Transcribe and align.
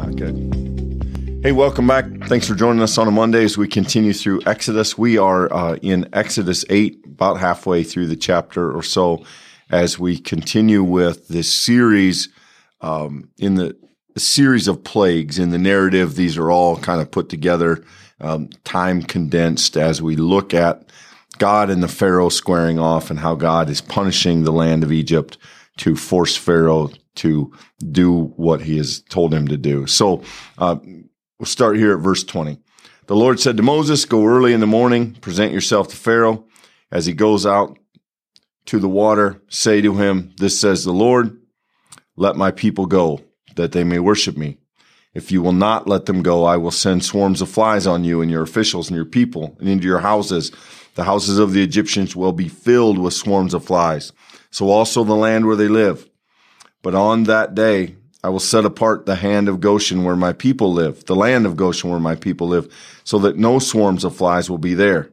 Not 0.00 0.16
good. 0.16 1.40
Hey, 1.42 1.52
welcome 1.52 1.86
back. 1.86 2.06
Thanks 2.24 2.48
for 2.48 2.54
joining 2.54 2.80
us 2.80 2.96
on 2.96 3.06
a 3.06 3.10
Monday 3.10 3.44
as 3.44 3.58
we 3.58 3.68
continue 3.68 4.14
through 4.14 4.40
Exodus. 4.46 4.96
We 4.96 5.18
are 5.18 5.52
uh, 5.52 5.76
in 5.82 6.08
Exodus 6.14 6.64
8, 6.70 7.04
about 7.04 7.38
halfway 7.38 7.84
through 7.84 8.06
the 8.06 8.16
chapter 8.16 8.74
or 8.74 8.82
so, 8.82 9.22
as 9.68 9.98
we 9.98 10.16
continue 10.16 10.82
with 10.82 11.28
this 11.28 11.52
series 11.52 12.30
um, 12.80 13.28
in 13.36 13.56
the 13.56 13.76
series 14.16 14.68
of 14.68 14.84
plagues 14.84 15.38
in 15.38 15.50
the 15.50 15.58
narrative. 15.58 16.14
These 16.14 16.38
are 16.38 16.50
all 16.50 16.78
kind 16.78 17.02
of 17.02 17.10
put 17.10 17.28
together, 17.28 17.84
um, 18.22 18.48
time 18.64 19.02
condensed 19.02 19.76
as 19.76 20.00
we 20.00 20.16
look 20.16 20.54
at 20.54 20.82
God 21.36 21.68
and 21.68 21.82
the 21.82 21.88
Pharaoh 21.88 22.30
squaring 22.30 22.78
off 22.78 23.10
and 23.10 23.18
how 23.18 23.34
God 23.34 23.68
is 23.68 23.82
punishing 23.82 24.44
the 24.44 24.52
land 24.52 24.82
of 24.82 24.92
Egypt 24.92 25.36
to 25.76 25.94
force 25.94 26.36
Pharaoh 26.36 26.90
to 27.16 27.52
do 27.90 28.32
what 28.36 28.62
he 28.62 28.76
has 28.76 29.02
told 29.02 29.34
him 29.34 29.48
to 29.48 29.56
do. 29.56 29.86
So 29.86 30.22
uh, 30.58 30.76
we'll 31.38 31.46
start 31.46 31.76
here 31.76 31.94
at 31.94 32.02
verse 32.02 32.24
20. 32.24 32.58
The 33.06 33.16
Lord 33.16 33.40
said 33.40 33.56
to 33.56 33.62
Moses, 33.62 34.04
Go 34.04 34.24
early 34.24 34.52
in 34.52 34.60
the 34.60 34.66
morning, 34.66 35.14
present 35.14 35.52
yourself 35.52 35.88
to 35.88 35.96
Pharaoh. 35.96 36.44
As 36.92 37.06
he 37.06 37.12
goes 37.12 37.46
out 37.46 37.78
to 38.66 38.78
the 38.78 38.88
water, 38.88 39.42
say 39.48 39.80
to 39.80 39.94
him, 39.94 40.32
This 40.38 40.58
says 40.58 40.84
the 40.84 40.92
Lord, 40.92 41.40
let 42.16 42.36
my 42.36 42.50
people 42.50 42.86
go, 42.86 43.20
that 43.56 43.72
they 43.72 43.84
may 43.84 43.98
worship 43.98 44.36
me. 44.36 44.58
If 45.12 45.32
you 45.32 45.42
will 45.42 45.52
not 45.52 45.88
let 45.88 46.06
them 46.06 46.22
go, 46.22 46.44
I 46.44 46.56
will 46.56 46.70
send 46.70 47.04
swarms 47.04 47.40
of 47.42 47.48
flies 47.48 47.86
on 47.86 48.04
you 48.04 48.20
and 48.20 48.30
your 48.30 48.42
officials 48.42 48.88
and 48.88 48.94
your 48.94 49.04
people 49.04 49.56
and 49.58 49.68
into 49.68 49.86
your 49.86 49.98
houses. 49.98 50.52
The 50.94 51.04
houses 51.04 51.38
of 51.38 51.52
the 51.52 51.62
Egyptians 51.62 52.14
will 52.14 52.32
be 52.32 52.48
filled 52.48 52.98
with 52.98 53.14
swarms 53.14 53.54
of 53.54 53.64
flies. 53.64 54.12
So 54.50 54.70
also 54.70 55.02
the 55.02 55.14
land 55.14 55.46
where 55.46 55.56
they 55.56 55.68
live. 55.68 56.08
But 56.82 56.94
on 56.94 57.24
that 57.24 57.54
day, 57.54 57.96
I 58.22 58.28
will 58.28 58.40
set 58.40 58.64
apart 58.64 59.06
the 59.06 59.16
hand 59.16 59.48
of 59.48 59.60
Goshen 59.60 60.04
where 60.04 60.16
my 60.16 60.32
people 60.32 60.72
live, 60.72 61.04
the 61.06 61.16
land 61.16 61.46
of 61.46 61.56
Goshen 61.56 61.90
where 61.90 62.00
my 62.00 62.14
people 62.14 62.48
live, 62.48 62.72
so 63.04 63.18
that 63.20 63.36
no 63.36 63.58
swarms 63.58 64.04
of 64.04 64.14
flies 64.14 64.50
will 64.50 64.58
be 64.58 64.74
there, 64.74 65.10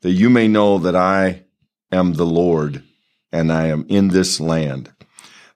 that 0.00 0.12
you 0.12 0.30
may 0.30 0.48
know 0.48 0.78
that 0.78 0.96
I 0.96 1.44
am 1.92 2.14
the 2.14 2.26
Lord 2.26 2.82
and 3.32 3.52
I 3.52 3.66
am 3.66 3.84
in 3.88 4.08
this 4.08 4.40
land. 4.40 4.90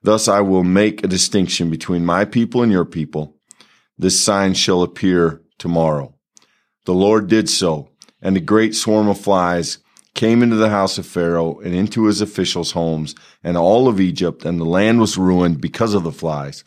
Thus 0.03 0.27
I 0.27 0.41
will 0.41 0.63
make 0.63 1.03
a 1.03 1.07
distinction 1.07 1.71
between 1.71 2.05
my 2.05 2.25
people 2.25 2.61
and 2.61 2.71
your 2.71 2.85
people. 2.85 3.35
This 3.97 4.19
sign 4.19 4.53
shall 4.53 4.83
appear 4.83 5.41
tomorrow. 5.57 6.13
The 6.85 6.93
Lord 6.93 7.27
did 7.27 7.49
so, 7.49 7.89
and 8.21 8.37
a 8.37 8.41
great 8.41 8.75
swarm 8.75 9.07
of 9.07 9.19
flies 9.19 9.79
came 10.15 10.41
into 10.41 10.55
the 10.55 10.69
house 10.69 10.97
of 10.97 11.05
Pharaoh 11.05 11.59
and 11.59 11.75
into 11.75 12.05
his 12.05 12.21
officials' 12.21 12.71
homes 12.71 13.13
and 13.43 13.57
all 13.57 13.87
of 13.87 13.99
Egypt, 13.99 14.45
and 14.45 14.59
the 14.59 14.65
land 14.65 14.99
was 14.99 15.17
ruined 15.17 15.61
because 15.61 15.93
of 15.93 16.03
the 16.03 16.11
flies. 16.11 16.63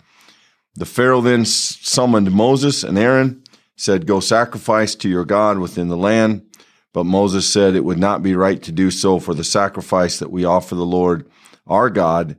The 0.76 0.86
Pharaoh 0.86 1.20
then 1.20 1.44
summoned 1.44 2.30
Moses 2.30 2.84
and 2.84 2.96
Aaron, 2.96 3.42
said, 3.74 4.06
Go 4.06 4.20
sacrifice 4.20 4.94
to 4.96 5.08
your 5.08 5.24
God 5.24 5.58
within 5.58 5.88
the 5.88 5.96
land. 5.96 6.44
But 6.92 7.04
Moses 7.04 7.48
said 7.48 7.74
it 7.74 7.84
would 7.84 7.98
not 7.98 8.22
be 8.22 8.34
right 8.34 8.62
to 8.62 8.72
do 8.72 8.90
so, 8.90 9.18
for 9.18 9.34
the 9.34 9.44
sacrifice 9.44 10.18
that 10.18 10.30
we 10.30 10.44
offer 10.44 10.74
the 10.74 10.86
Lord 10.86 11.28
our 11.66 11.90
God 11.90 12.36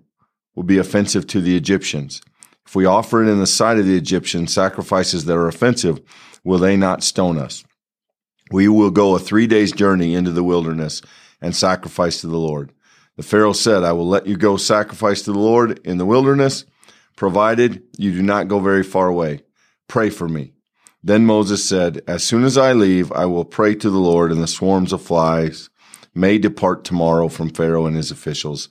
will 0.56 0.64
be 0.64 0.78
offensive 0.78 1.28
to 1.28 1.42
the 1.42 1.56
Egyptians. 1.56 2.22
If 2.66 2.76
we 2.76 2.86
offer 2.86 3.24
it 3.24 3.32
in 3.32 3.40
the 3.40 3.48
sight 3.48 3.78
of 3.78 3.86
the 3.86 3.96
Egyptians, 3.96 4.54
sacrifices 4.54 5.26
that 5.26 5.38
are 5.38 5.48
offensive, 5.48 6.02
will 6.44 6.58
they 6.60 6.78
not 6.78 7.04
stone 7.04 7.38
us? 7.38 7.64
We 8.52 8.68
will 8.68 8.92
go 8.92 9.16
a 9.16 9.20
three 9.20 9.48
days 9.48 9.72
journey 9.72 10.16
into 10.16 10.32
the 10.32 10.44
wilderness 10.44 11.02
and 11.42 11.56
sacrifice 11.56 12.22
to 12.22 12.28
the 12.28 12.38
Lord. 12.38 12.74
The 13.16 13.24
Pharaoh 13.24 13.54
said, 13.54 13.84
I 13.84 13.92
will 13.92 14.08
let 14.08 14.28
you 14.28 14.38
go 14.38 14.58
sacrifice 14.58 15.22
to 15.24 15.34
the 15.34 15.40
Lord 15.40 15.80
in 15.86 15.98
the 15.98 16.06
wilderness, 16.06 16.66
provided 17.16 17.84
you 17.98 18.12
do 18.14 18.24
not 18.24 18.48
go 18.48 18.60
very 18.60 18.84
far 18.84 19.08
away. 19.08 19.42
Pray 19.88 20.10
for 20.10 20.30
me. 20.30 20.54
Then 21.04 21.26
Moses 21.26 21.64
said, 21.64 22.02
As 22.08 22.24
soon 22.24 22.44
as 22.44 22.58
I 22.58 22.74
leave, 22.74 23.12
I 23.12 23.26
will 23.26 23.46
pray 23.46 23.76
to 23.76 23.90
the 23.90 23.98
Lord, 23.98 24.32
and 24.32 24.42
the 24.42 24.48
swarms 24.48 24.94
of 24.94 25.02
flies 25.02 25.70
may 26.14 26.38
depart 26.38 26.84
tomorrow 26.84 27.28
from 27.28 27.50
Pharaoh 27.50 27.86
and 27.86 27.96
his 27.96 28.12
officials. 28.12 28.70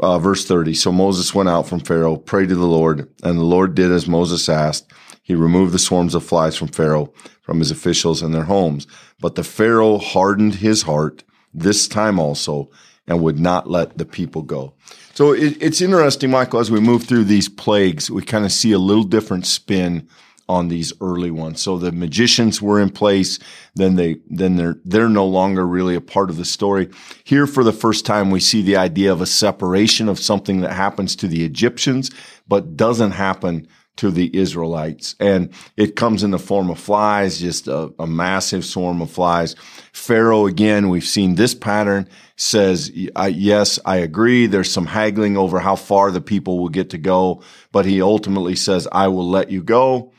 Uh, 0.00 0.18
verse 0.18 0.46
30. 0.46 0.74
So 0.74 0.90
Moses 0.90 1.34
went 1.34 1.48
out 1.48 1.68
from 1.68 1.80
Pharaoh, 1.80 2.16
prayed 2.16 2.48
to 2.48 2.54
the 2.54 2.66
Lord, 2.66 3.08
and 3.22 3.38
the 3.38 3.44
Lord 3.44 3.74
did 3.74 3.90
as 3.92 4.08
Moses 4.08 4.48
asked. 4.48 4.90
He 5.22 5.34
removed 5.34 5.72
the 5.72 5.78
swarms 5.78 6.14
of 6.14 6.24
flies 6.24 6.56
from 6.56 6.68
Pharaoh, 6.68 7.12
from 7.42 7.58
his 7.58 7.70
officials 7.70 8.22
and 8.22 8.34
their 8.34 8.44
homes. 8.44 8.86
But 9.20 9.34
the 9.34 9.44
Pharaoh 9.44 9.98
hardened 9.98 10.56
his 10.56 10.82
heart 10.82 11.22
this 11.52 11.86
time 11.86 12.18
also 12.18 12.70
and 13.06 13.22
would 13.22 13.38
not 13.38 13.68
let 13.68 13.98
the 13.98 14.04
people 14.04 14.42
go. 14.42 14.74
So 15.14 15.32
it, 15.32 15.60
it's 15.60 15.80
interesting, 15.80 16.30
Michael, 16.30 16.60
as 16.60 16.70
we 16.70 16.80
move 16.80 17.04
through 17.04 17.24
these 17.24 17.48
plagues, 17.48 18.10
we 18.10 18.22
kind 18.22 18.44
of 18.44 18.52
see 18.52 18.72
a 18.72 18.78
little 18.78 19.04
different 19.04 19.46
spin 19.46 20.08
on 20.50 20.66
these 20.66 20.92
early 21.00 21.30
ones. 21.30 21.62
So 21.62 21.78
the 21.78 21.92
magicians 21.92 22.60
were 22.60 22.80
in 22.80 22.90
place, 22.90 23.38
then 23.76 23.94
they 23.94 24.16
then 24.28 24.56
they're 24.56 24.76
they're 24.84 25.08
no 25.08 25.24
longer 25.24 25.64
really 25.64 25.94
a 25.94 26.00
part 26.00 26.28
of 26.28 26.36
the 26.36 26.44
story. 26.44 26.88
Here 27.22 27.46
for 27.46 27.62
the 27.62 27.72
first 27.72 28.04
time 28.04 28.32
we 28.32 28.40
see 28.40 28.60
the 28.60 28.76
idea 28.76 29.12
of 29.12 29.20
a 29.20 29.26
separation 29.26 30.08
of 30.08 30.18
something 30.18 30.60
that 30.62 30.72
happens 30.72 31.14
to 31.16 31.28
the 31.28 31.44
Egyptians 31.44 32.10
but 32.48 32.76
doesn't 32.76 33.12
happen 33.12 33.68
to 33.96 34.10
the 34.10 34.36
Israelites. 34.36 35.14
And 35.20 35.50
it 35.76 35.94
comes 35.94 36.24
in 36.24 36.32
the 36.32 36.38
form 36.38 36.68
of 36.68 36.80
flies, 36.80 37.38
just 37.38 37.68
a, 37.68 37.92
a, 37.98 38.06
massive 38.06 38.64
swarm 38.64 39.02
of 39.02 39.10
flies. 39.10 39.54
Pharaoh, 39.92 40.46
again, 40.46 40.88
we've 40.88 41.04
seen 41.04 41.34
this 41.34 41.54
pattern, 41.54 42.08
says, 42.34 42.90
I, 43.14 43.28
yes, 43.28 43.78
I 43.84 43.98
agree. 43.98 44.46
There's 44.46 44.72
some 44.72 44.86
haggling 44.86 45.36
over 45.36 45.60
how 45.60 45.76
far 45.76 46.10
the 46.10 46.22
people 46.22 46.58
will 46.58 46.70
get 46.70 46.90
to 46.90 46.98
go, 46.98 47.42
but 47.72 47.84
he 47.84 48.00
ultimately 48.00 48.56
says, 48.56 48.88
I 48.90 49.08
will 49.08 49.28
let 49.28 49.50
you 49.50 49.62
go. 49.62 50.12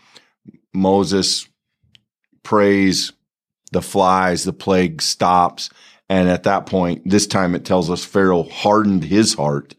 Moses 0.73 1.47
prays, 2.43 3.11
the 3.71 3.81
flies, 3.81 4.43
the 4.43 4.53
plague 4.53 5.01
stops. 5.01 5.69
And 6.09 6.29
at 6.29 6.43
that 6.43 6.65
point, 6.65 7.03
this 7.05 7.27
time 7.27 7.55
it 7.55 7.65
tells 7.65 7.89
us 7.89 8.03
Pharaoh 8.03 8.43
hardened 8.43 9.05
his 9.05 9.33
heart. 9.33 9.75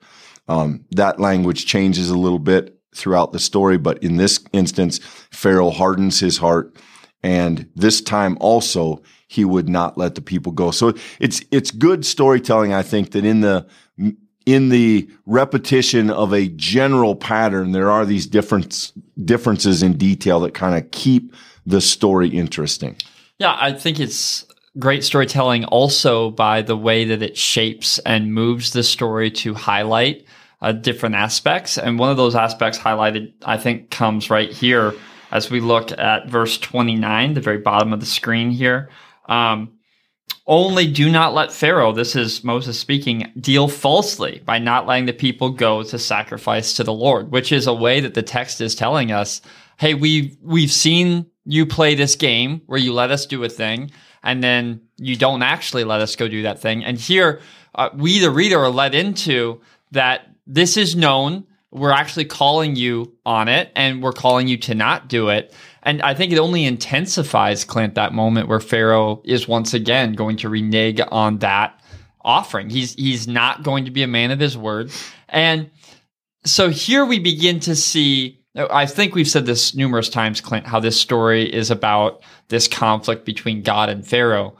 Um, 0.48 0.84
that 0.92 1.20
language 1.20 1.66
changes 1.66 2.10
a 2.10 2.16
little 2.16 2.38
bit 2.38 2.78
throughout 2.94 3.32
the 3.32 3.38
story, 3.38 3.78
but 3.78 4.02
in 4.02 4.16
this 4.16 4.42
instance, 4.52 4.98
Pharaoh 5.31 5.70
hardens 5.70 6.20
his 6.20 6.38
heart. 6.38 6.76
And 7.22 7.69
this 7.75 8.00
time 8.00 8.36
also, 8.41 9.02
he 9.28 9.44
would 9.44 9.69
not 9.69 9.97
let 9.97 10.14
the 10.14 10.20
people 10.20 10.52
go. 10.52 10.70
So 10.70 10.94
it's, 11.20 11.42
it's 11.50 11.70
good 11.70 12.04
storytelling. 12.04 12.72
I 12.72 12.82
think 12.82 13.12
that 13.12 13.25
in 13.25 13.41
the, 13.41 13.66
in 14.47 14.69
the 14.69 15.08
repetition 15.26 16.10
of 16.10 16.32
a 16.32 16.48
general 16.48 17.14
pattern, 17.14 17.72
there 17.72 17.91
are 17.91 18.04
these 18.04 18.26
different 18.26 18.92
differences 19.25 19.82
in 19.82 19.97
detail 19.97 20.41
that 20.41 20.54
kind 20.54 20.76
of 20.76 20.91
keep 20.91 21.34
the 21.66 21.80
story 21.80 22.28
interesting. 22.28 22.97
Yeah, 23.38 23.56
I 23.58 23.72
think 23.72 24.00
it's 24.00 24.47
great 24.78 25.04
storytelling 25.04 25.64
also 25.66 26.31
by 26.31 26.62
the 26.62 26.76
way 26.76 27.04
that 27.04 27.22
it 27.22 27.36
shapes 27.36 27.98
and 28.00 28.32
moves 28.32 28.72
the 28.72 28.82
story 28.82 29.31
to 29.31 29.54
highlight 29.54 30.25
uh, 30.60 30.72
different 30.72 31.14
aspects. 31.14 31.76
And 31.76 31.98
one 31.98 32.10
of 32.10 32.16
those 32.16 32.34
aspects 32.34 32.78
highlighted, 32.78 33.32
I 33.44 33.58
think, 33.58 33.91
comes 33.91 34.31
right 34.31 34.50
here 34.50 34.94
as 35.31 35.50
we 35.50 35.60
look 35.60 35.92
at 35.98 36.28
verse 36.28 36.58
29, 36.58 37.34
the 37.34 37.41
very 37.41 37.58
bottom 37.58 37.92
of 37.92 38.00
the 38.00 38.06
screen 38.06 38.50
here. 38.50 38.91
Um, 39.26 39.72
only 40.47 40.86
do 40.86 41.10
not 41.10 41.34
let 41.34 41.53
Pharaoh, 41.53 41.92
this 41.92 42.16
is 42.16 42.42
Moses 42.42 42.78
speaking, 42.78 43.32
deal 43.38 43.69
falsely 43.69 44.42
by 44.44 44.58
not 44.58 44.86
letting 44.86 45.06
the 45.06 45.12
people 45.12 45.50
go 45.50 45.82
to 45.84 45.98
sacrifice 45.98 46.75
to 46.75 46.84
the 46.84 46.92
Lord, 46.92 47.30
which 47.30 47.53
is 47.53 47.66
a 47.66 47.75
way 47.75 48.00
that 48.00 48.14
the 48.14 48.22
text 48.22 48.60
is 48.60 48.75
telling 48.75 49.12
us, 49.12 49.41
hey, 49.78 49.94
we've, 49.94 50.36
we've 50.42 50.72
seen 50.72 51.26
you 51.44 51.66
play 51.66 51.94
this 51.94 52.16
game 52.16 52.62
where 52.66 52.78
you 52.78 52.92
let 52.92 53.10
us 53.10 53.26
do 53.26 53.42
a 53.44 53.48
thing 53.48 53.91
and 54.22 54.42
then 54.42 54.81
you 54.97 55.16
don't 55.16 55.42
actually 55.42 55.84
let 55.84 56.00
us 56.00 56.16
go 56.16 56.28
do 56.28 56.42
that 56.42 56.60
thing. 56.60 56.84
And 56.84 56.98
here, 56.98 57.41
uh, 57.75 57.91
we, 57.94 58.19
the 58.19 58.31
reader, 58.31 58.58
are 58.58 58.70
led 58.70 58.94
into 58.94 59.60
that 59.92 60.28
this 60.47 60.76
is 60.76 60.97
known. 60.97 61.44
We're 61.72 61.91
actually 61.91 62.27
calling 62.27 62.77
you 62.77 63.16
on 63.25 63.49
it 63.49 63.72
and 63.75 64.03
we're 64.03 64.12
calling 64.12 64.47
you 64.47 64.59
to 64.59 64.75
not 64.75 65.09
do 65.09 65.28
it. 65.31 65.55
And 65.82 66.02
I 66.02 66.14
think 66.14 66.32
it 66.32 66.38
only 66.38 66.64
intensifies, 66.64 67.64
Clint, 67.64 67.94
that 67.96 68.12
moment 68.12 68.49
where 68.49 68.61
Pharaoh 68.61 69.23
is 69.25 69.49
once 69.49 69.75
again 69.75 70.12
going 70.12 70.37
to 70.38 70.49
renege 70.49 71.00
on 71.11 71.38
that 71.38 71.81
offering. 72.20 72.70
He's 72.70 72.94
he's 72.94 73.26
not 73.26 73.62
going 73.62 73.87
to 73.87 73.91
be 73.91 74.02
a 74.02 74.06
man 74.06 74.31
of 74.31 74.38
his 74.38 74.56
word. 74.56 74.93
And 75.29 75.70
so 76.44 76.69
here 76.69 77.05
we 77.05 77.19
begin 77.19 77.58
to 77.61 77.75
see 77.75 78.43
I 78.55 78.85
think 78.85 79.14
we've 79.14 79.29
said 79.29 79.46
this 79.46 79.75
numerous 79.75 80.11
times, 80.11 80.41
Clint, 80.41 80.67
how 80.67 80.79
this 80.79 81.00
story 81.00 81.50
is 81.52 81.70
about 81.70 82.23
this 82.49 82.69
conflict 82.69 83.25
between 83.25 83.62
God 83.62 83.88
and 83.88 84.06
Pharaoh. 84.06 84.56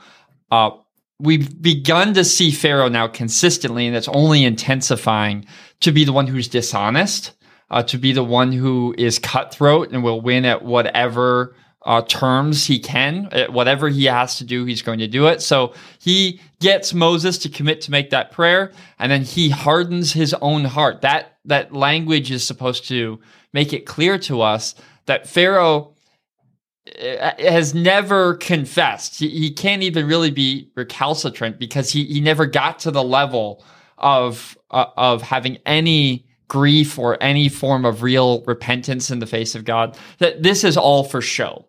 Uh, 0.51 0.71
we've 1.19 1.61
begun 1.61 2.15
to 2.15 2.25
see 2.25 2.51
Pharaoh 2.51 2.89
now 2.89 3.09
consistently, 3.09 3.87
and 3.87 3.97
it's 3.97 4.09
only 4.09 4.45
intensifying 4.45 5.47
to 5.81 5.93
be 5.93 6.05
the 6.05 6.13
one 6.13 6.27
who's 6.27 6.49
dishonest, 6.49 7.33
uh, 7.71 7.83
to 7.85 7.99
be 7.99 8.13
the 8.13 8.25
one 8.25 8.53
who 8.53 8.95
is 8.99 9.19
cutthroat 9.19 9.93
and 9.93 10.03
will 10.03 10.21
win 10.21 10.45
at 10.45 10.63
whatever 10.63 11.55
uh, 11.85 12.03
terms 12.03 12.67
he 12.67 12.79
can. 12.79 13.29
At 13.33 13.53
whatever 13.53 13.89
he 13.89 14.05
has 14.05 14.39
to 14.39 14.45
do, 14.45 14.65
he's 14.65 14.83
going 14.83 15.01
to 15.01 15.09
do 15.09 15.27
it. 15.27 15.43
So 15.43 15.75
he 15.99 16.41
gets 16.61 16.95
Moses 16.95 17.39
to 17.39 17.49
commit 17.49 17.81
to 17.83 17.91
make 17.91 18.11
that 18.11 18.31
prayer, 18.31 18.73
and 18.99 19.11
then 19.11 19.23
he 19.23 19.51
hardens 19.51 20.13
his 20.13 20.35
own 20.35 20.65
heart. 20.65 21.01
That 21.01 21.39
that 21.45 21.73
language 21.73 22.31
is 22.31 22.47
supposed 22.47 22.87
to 22.89 23.21
make 23.53 23.73
it 23.73 23.85
clear 23.85 24.19
to 24.19 24.43
us 24.43 24.75
that 25.07 25.29
Pharaoh 25.29 25.92
has 26.87 27.75
never 27.75 28.35
confessed. 28.35 29.19
He, 29.19 29.29
he 29.29 29.51
can't 29.53 29.83
even 29.83 30.07
really 30.07 30.31
be 30.31 30.71
recalcitrant 30.75 31.59
because 31.59 31.91
he, 31.91 32.05
he 32.05 32.21
never 32.21 32.47
got 32.47 32.81
to 32.81 32.91
the 32.91 33.05
level 33.05 33.65
of 33.99 34.59
uh, 34.71 34.87
of 34.97 35.23
having 35.23 35.59
any 35.65 36.27
grief 36.49 36.99
or 36.99 37.23
any 37.23 37.49
form 37.49 37.85
of 37.85 38.03
real 38.03 38.43
repentance 38.43 39.11
in 39.11 39.21
the 39.21 39.27
face 39.27 39.55
of 39.55 39.65
God. 39.65 39.97
That 40.19 40.43
this 40.43 40.65
is 40.65 40.77
all 40.77 41.05
for 41.05 41.21
show. 41.21 41.67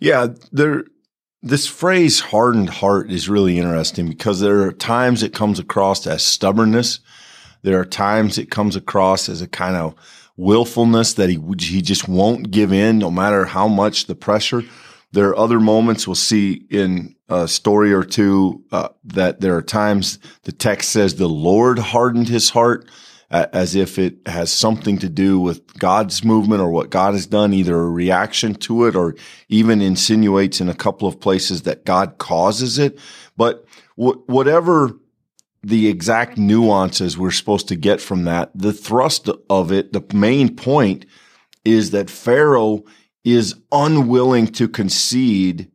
Yeah, 0.00 0.28
there 0.50 0.84
this 1.42 1.66
phrase 1.66 2.20
hardened 2.20 2.70
heart 2.70 3.10
is 3.10 3.28
really 3.28 3.58
interesting 3.58 4.08
because 4.08 4.40
there 4.40 4.62
are 4.62 4.72
times 4.72 5.22
it 5.22 5.34
comes 5.34 5.58
across 5.58 6.06
as 6.06 6.22
stubbornness. 6.22 7.00
There 7.62 7.78
are 7.78 7.84
times 7.84 8.38
it 8.38 8.50
comes 8.50 8.76
across 8.76 9.28
as 9.28 9.42
a 9.42 9.48
kind 9.48 9.76
of 9.76 9.94
willfulness 10.36 11.14
that 11.14 11.28
he 11.28 11.40
he 11.58 11.82
just 11.82 12.08
won't 12.08 12.50
give 12.50 12.72
in 12.72 12.98
no 12.98 13.10
matter 13.10 13.44
how 13.44 13.68
much 13.68 14.06
the 14.06 14.14
pressure. 14.14 14.62
There 15.12 15.28
are 15.28 15.38
other 15.38 15.60
moments 15.60 16.06
we'll 16.06 16.14
see 16.14 16.66
in 16.70 17.14
a 17.28 17.46
story 17.46 17.92
or 17.92 18.02
two 18.02 18.64
uh, 18.72 18.88
that 19.04 19.40
there 19.40 19.56
are 19.56 19.62
times 19.62 20.18
the 20.44 20.52
text 20.52 20.90
says 20.90 21.14
the 21.14 21.28
Lord 21.28 21.78
hardened 21.78 22.28
his 22.28 22.50
heart 22.50 22.88
uh, 23.30 23.46
as 23.52 23.74
if 23.74 23.98
it 23.98 24.18
has 24.26 24.52
something 24.52 24.98
to 24.98 25.08
do 25.08 25.40
with 25.40 25.78
God's 25.78 26.22
movement 26.22 26.60
or 26.60 26.70
what 26.70 26.90
God 26.90 27.14
has 27.14 27.26
done, 27.26 27.54
either 27.54 27.78
a 27.78 27.90
reaction 27.90 28.54
to 28.56 28.86
it 28.86 28.94
or 28.94 29.14
even 29.48 29.80
insinuates 29.80 30.60
in 30.60 30.68
a 30.68 30.74
couple 30.74 31.08
of 31.08 31.18
places 31.18 31.62
that 31.62 31.84
God 31.84 32.18
causes 32.18 32.78
it. 32.78 32.98
But 33.36 33.66
whatever 33.96 34.98
the 35.62 35.88
exact 35.88 36.36
nuances 36.36 37.16
we're 37.16 37.30
supposed 37.30 37.68
to 37.68 37.76
get 37.76 38.00
from 38.00 38.24
that. 38.24 38.50
The 38.54 38.72
thrust 38.72 39.28
of 39.48 39.70
it, 39.70 39.92
the 39.92 40.04
main 40.14 40.56
point 40.56 41.06
is 41.64 41.92
that 41.92 42.10
Pharaoh 42.10 42.84
is 43.24 43.54
unwilling 43.70 44.48
to 44.48 44.68
concede 44.68 45.70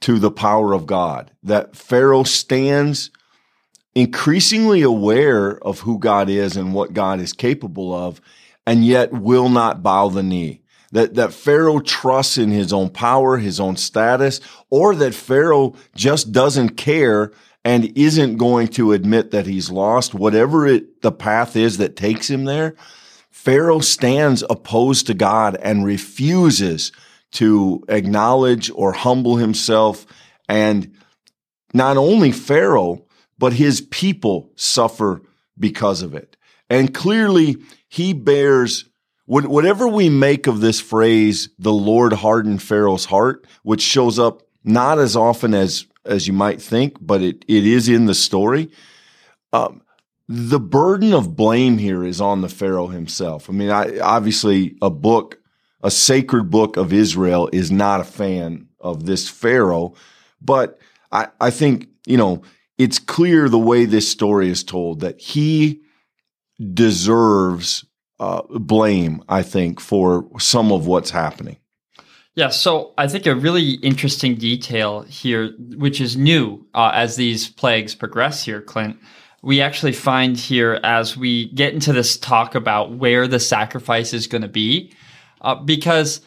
to 0.00 0.18
the 0.18 0.30
power 0.30 0.72
of 0.72 0.86
God. 0.86 1.30
That 1.42 1.76
Pharaoh 1.76 2.24
stands 2.24 3.10
increasingly 3.94 4.82
aware 4.82 5.58
of 5.58 5.80
who 5.80 5.98
God 5.98 6.30
is 6.30 6.56
and 6.56 6.72
what 6.72 6.94
God 6.94 7.20
is 7.20 7.34
capable 7.34 7.94
of, 7.94 8.20
and 8.66 8.84
yet 8.84 9.12
will 9.12 9.50
not 9.50 9.82
bow 9.82 10.08
the 10.08 10.22
knee. 10.22 10.62
That, 10.92 11.14
that 11.14 11.32
Pharaoh 11.32 11.80
trusts 11.80 12.36
in 12.38 12.50
his 12.50 12.72
own 12.72 12.90
power, 12.90 13.38
his 13.38 13.60
own 13.60 13.76
status, 13.76 14.40
or 14.70 14.94
that 14.96 15.14
Pharaoh 15.14 15.74
just 15.94 16.32
doesn't 16.32 16.70
care 16.70 17.32
and 17.64 17.96
isn't 17.96 18.36
going 18.36 18.68
to 18.68 18.92
admit 18.92 19.30
that 19.30 19.46
he's 19.46 19.70
lost, 19.70 20.14
whatever 20.14 20.66
it, 20.66 21.02
the 21.02 21.12
path 21.12 21.56
is 21.56 21.78
that 21.78 21.96
takes 21.96 22.28
him 22.28 22.44
there, 22.44 22.74
Pharaoh 23.30 23.80
stands 23.80 24.44
opposed 24.50 25.06
to 25.06 25.14
God 25.14 25.56
and 25.56 25.84
refuses 25.84 26.92
to 27.32 27.82
acknowledge 27.88 28.70
or 28.74 28.92
humble 28.92 29.36
himself. 29.36 30.06
And 30.48 30.94
not 31.72 31.96
only 31.96 32.30
Pharaoh, 32.32 33.06
but 33.38 33.54
his 33.54 33.80
people 33.80 34.52
suffer 34.54 35.22
because 35.58 36.02
of 36.02 36.14
it. 36.14 36.36
And 36.68 36.92
clearly 36.92 37.56
he 37.88 38.12
bears 38.12 38.84
whatever 39.26 39.88
we 39.88 40.08
make 40.08 40.46
of 40.46 40.60
this 40.60 40.80
phrase, 40.80 41.48
the 41.58 41.72
Lord 41.72 42.12
hardened 42.12 42.62
Pharaoh's 42.62 43.06
heart, 43.06 43.46
which 43.62 43.80
shows 43.80 44.18
up 44.18 44.42
not 44.64 44.98
as 44.98 45.16
often 45.16 45.54
as 45.54 45.86
as 46.04 46.26
you 46.26 46.32
might 46.32 46.60
think, 46.60 46.96
but 47.00 47.22
it, 47.22 47.44
it 47.48 47.66
is 47.66 47.88
in 47.88 48.06
the 48.06 48.14
story. 48.14 48.70
Um, 49.52 49.82
the 50.28 50.60
burden 50.60 51.12
of 51.12 51.36
blame 51.36 51.78
here 51.78 52.04
is 52.04 52.20
on 52.20 52.40
the 52.40 52.48
Pharaoh 52.48 52.86
himself. 52.86 53.50
I 53.50 53.52
mean, 53.52 53.70
I, 53.70 53.98
obviously, 53.98 54.76
a 54.80 54.90
book, 54.90 55.38
a 55.82 55.90
sacred 55.90 56.50
book 56.50 56.76
of 56.76 56.92
Israel, 56.92 57.48
is 57.52 57.70
not 57.70 58.00
a 58.00 58.04
fan 58.04 58.68
of 58.80 59.04
this 59.04 59.28
Pharaoh, 59.28 59.94
but 60.40 60.78
I, 61.10 61.28
I 61.40 61.50
think, 61.50 61.88
you 62.06 62.16
know, 62.16 62.42
it's 62.78 62.98
clear 62.98 63.48
the 63.48 63.58
way 63.58 63.84
this 63.84 64.08
story 64.08 64.48
is 64.48 64.64
told 64.64 65.00
that 65.00 65.20
he 65.20 65.82
deserves 66.72 67.84
uh, 68.18 68.42
blame, 68.48 69.22
I 69.28 69.42
think, 69.42 69.80
for 69.80 70.28
some 70.38 70.72
of 70.72 70.86
what's 70.86 71.10
happening. 71.10 71.58
Yeah, 72.34 72.48
so 72.48 72.94
I 72.96 73.08
think 73.08 73.26
a 73.26 73.34
really 73.34 73.72
interesting 73.82 74.36
detail 74.36 75.02
here, 75.02 75.50
which 75.76 76.00
is 76.00 76.16
new 76.16 76.66
uh, 76.72 76.90
as 76.94 77.16
these 77.16 77.50
plagues 77.50 77.94
progress 77.94 78.42
here, 78.42 78.62
Clint, 78.62 78.96
we 79.42 79.60
actually 79.60 79.92
find 79.92 80.36
here 80.36 80.80
as 80.82 81.14
we 81.16 81.50
get 81.50 81.74
into 81.74 81.92
this 81.92 82.16
talk 82.16 82.54
about 82.54 82.92
where 82.96 83.28
the 83.28 83.40
sacrifice 83.40 84.14
is 84.14 84.26
going 84.26 84.42
to 84.42 84.48
be, 84.48 84.92
uh, 85.42 85.56
because 85.56 86.22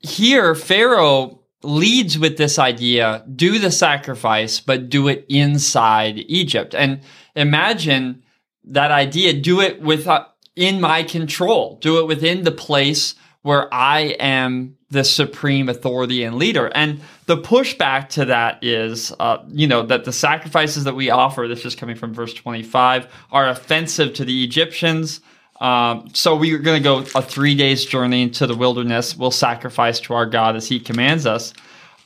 here 0.00 0.56
Pharaoh 0.56 1.40
leads 1.62 2.18
with 2.18 2.36
this 2.36 2.58
idea 2.58 3.24
do 3.36 3.60
the 3.60 3.70
sacrifice, 3.70 4.58
but 4.58 4.88
do 4.88 5.06
it 5.06 5.24
inside 5.28 6.18
Egypt. 6.26 6.74
And 6.74 7.00
imagine 7.36 8.24
that 8.64 8.90
idea 8.90 9.34
do 9.34 9.60
it 9.60 9.80
with 9.80 10.08
uh, 10.08 10.26
in 10.56 10.80
my 10.80 11.04
control, 11.04 11.78
do 11.80 12.00
it 12.00 12.08
within 12.08 12.42
the 12.42 12.50
place 12.50 13.14
where 13.42 13.72
I 13.72 14.16
am 14.20 14.76
the 14.90 15.04
supreme 15.04 15.68
authority 15.68 16.22
and 16.22 16.36
leader. 16.36 16.70
And 16.74 17.00
the 17.26 17.36
pushback 17.36 18.08
to 18.10 18.26
that 18.26 18.62
is, 18.62 19.12
uh, 19.18 19.38
you 19.48 19.66
know, 19.66 19.82
that 19.86 20.04
the 20.04 20.12
sacrifices 20.12 20.84
that 20.84 20.94
we 20.94 21.10
offer, 21.10 21.48
this 21.48 21.64
is 21.64 21.74
coming 21.74 21.96
from 21.96 22.14
verse 22.14 22.34
25, 22.34 23.08
are 23.32 23.48
offensive 23.48 24.14
to 24.14 24.24
the 24.24 24.44
Egyptians. 24.44 25.20
Um, 25.60 26.08
so 26.12 26.36
we're 26.36 26.58
going 26.58 26.82
to 26.82 26.84
go 26.84 26.98
a 27.14 27.22
three 27.22 27.54
days 27.54 27.84
journey 27.84 28.22
into 28.22 28.46
the 28.46 28.54
wilderness. 28.54 29.16
We'll 29.16 29.30
sacrifice 29.30 29.98
to 30.00 30.14
our 30.14 30.26
God 30.26 30.56
as 30.56 30.68
he 30.68 30.78
commands 30.78 31.24
us. 31.26 31.54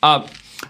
Uh, 0.02 0.26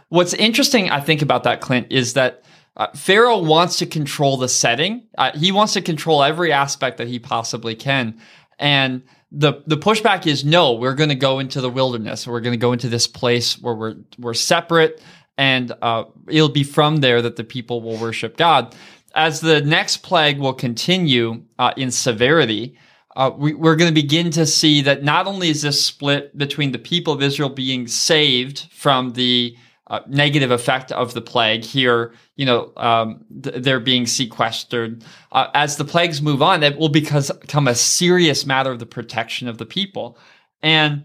what's 0.09 0.35
interesting, 0.35 0.91
I 0.91 1.01
think, 1.01 1.21
about 1.21 1.45
that, 1.45 1.61
Clint, 1.61 1.89
is 1.91 2.15
that 2.15 2.45
uh, 2.77 2.89
Pharaoh 2.95 3.39
wants 3.39 3.79
to 3.79 3.87
control 3.87 4.37
the 4.37 4.49
setting. 4.49 5.03
Uh, 5.17 5.33
he 5.35 5.51
wants 5.51 5.73
to 5.75 5.83
control 5.83 6.23
every 6.23 6.53
aspect 6.53 6.99
that 6.99 7.09
he 7.09 7.19
possibly 7.19 7.75
can. 7.75 8.19
And 8.59 9.03
the 9.33 9.63
the 9.67 9.77
pushback 9.77 10.27
is 10.27 10.45
no, 10.45 10.73
we're 10.73 10.95
going 10.95 11.11
to 11.11 11.15
go 11.15 11.39
into 11.39 11.61
the 11.61 11.71
wilderness. 11.71 12.27
We're 12.27 12.41
going 12.41 12.53
to 12.55 12.59
go 12.59 12.73
into 12.73 12.89
this 12.89 13.07
place 13.07 13.61
where 13.61 13.75
we're 13.75 13.97
we're 14.19 14.35
separate, 14.35 15.03
and 15.37 15.73
uh, 15.83 16.05
it'll 16.29 16.49
be 16.49 16.65
from 16.65 16.99
there 16.99 17.21
that 17.23 17.37
the 17.37 17.45
people 17.45 17.83
will 17.83 17.99
worship 17.99 18.37
God. 18.37 18.75
As 19.15 19.41
the 19.41 19.63
next 19.63 19.99
plague 19.99 20.39
will 20.39 20.53
continue 20.53 21.43
uh, 21.59 21.73
in 21.77 21.91
severity, 21.91 22.77
uh, 23.17 23.31
we, 23.37 23.53
are 23.53 23.77
going 23.77 23.89
to 23.89 23.93
begin 23.93 24.31
to 24.33 24.47
see 24.47 24.83
that 24.83 25.03
not 25.03 25.27
only 25.27 25.49
is 25.49 25.63
this 25.63 25.85
split 25.85 26.37
between 26.37 26.73
the 26.73 26.79
people 26.79 27.15
of 27.15 27.23
Israel 27.23 27.49
being 27.49 27.87
saved 27.87 28.69
from 28.71 29.13
the 29.13 29.57
uh, 29.89 30.01
negative 30.09 30.51
effect 30.51 30.91
of 30.93 31.15
the 31.15 31.21
plague 31.21 31.65
here, 31.65 32.13
you 32.35 32.45
know, 32.45 32.73
um, 32.77 33.25
th- 33.43 33.63
they're 33.63 33.81
being 33.81 34.07
sequestered. 34.07 35.05
Uh, 35.31 35.49
as 35.55 35.77
the 35.77 35.85
plagues 35.85 36.21
move 36.21 36.43
on, 36.43 36.63
it 36.63 36.77
will 36.77 36.89
become 36.89 37.69
a 37.69 37.75
serious 37.75 38.45
matter 38.45 38.73
of 38.73 38.79
the 38.79 38.87
protection 38.87 39.47
of 39.47 39.59
the 39.59 39.67
people. 39.67 40.19
And 40.63 41.05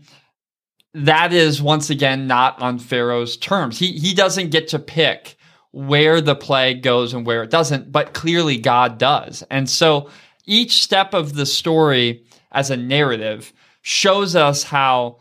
that 0.93 1.31
is 1.31 1.61
once 1.61 1.89
again 1.89 2.27
not 2.27 2.61
on 2.61 2.79
Pharaoh's 2.79 3.38
terms. 3.38 3.77
He, 3.77 4.00
he 4.00 4.13
doesn't 4.13 4.50
get 4.50 4.69
to 4.69 4.79
pick 4.79 5.38
where 5.71 6.19
the 6.19 6.35
plague 6.35 6.81
goes 6.81 7.13
and 7.13 7.25
where 7.25 7.43
it 7.43 7.50
doesn't, 7.50 7.91
but 7.91 8.13
clearly 8.13 8.57
God 8.57 8.97
does. 8.97 9.43
And 9.50 9.69
so 9.69 10.09
each 10.45 10.81
step 10.81 11.13
of 11.13 11.33
the 11.33 11.45
story 11.45 12.25
as 12.51 12.69
a 12.69 12.77
narrative 12.77 13.53
shows 13.81 14.35
us 14.35 14.63
how 14.63 15.19